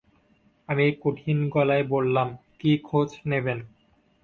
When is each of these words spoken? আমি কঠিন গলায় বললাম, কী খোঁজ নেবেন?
আমি 0.69 0.85
কঠিন 1.03 1.37
গলায় 1.49 1.85
বললাম, 1.85 2.27
কী 2.59 2.71
খোঁজ 2.83 3.09
নেবেন? 3.25 3.59